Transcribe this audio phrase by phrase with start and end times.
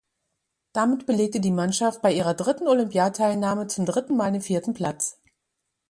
[0.73, 5.21] Damit belegte die Mannschaft bei ihrer dritten Olympiateilnahme zum dritten Mal den vierten Platz.